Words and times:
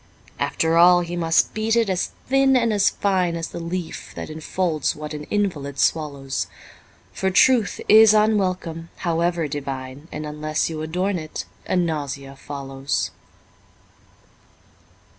After 0.39 0.77
all 0.79 1.01
he 1.01 1.15
must 1.15 1.53
beat 1.53 1.75
it 1.75 1.87
as 1.87 2.09
thin 2.27 2.57
and 2.57 2.73
as 2.73 2.89
fine 2.89 3.35
As 3.35 3.49
the 3.49 3.59
leaf 3.59 4.13
that 4.15 4.31
enfolds 4.31 4.95
what 4.95 5.13
an 5.13 5.25
invalid 5.25 5.77
swallows, 5.77 6.47
For 7.13 7.29
truth 7.29 7.79
is 7.87 8.11
unwelcome, 8.15 8.89
however 9.05 9.47
divine, 9.47 10.07
And 10.11 10.25
unless 10.25 10.71
you 10.71 10.81
adorn 10.81 11.19
it, 11.19 11.45
a 11.67 11.75
nausea 11.75 12.35
follows. 12.35 13.11